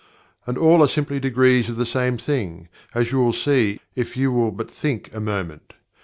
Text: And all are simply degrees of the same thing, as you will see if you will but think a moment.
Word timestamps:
And 0.47 0.57
all 0.57 0.81
are 0.81 0.87
simply 0.87 1.19
degrees 1.19 1.69
of 1.69 1.75
the 1.75 1.85
same 1.85 2.17
thing, 2.17 2.69
as 2.95 3.11
you 3.11 3.19
will 3.19 3.33
see 3.33 3.79
if 3.93 4.17
you 4.17 4.31
will 4.31 4.49
but 4.49 4.71
think 4.71 5.13
a 5.13 5.19
moment. 5.19 5.75